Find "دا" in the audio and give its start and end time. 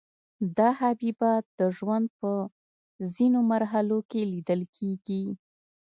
0.57-0.69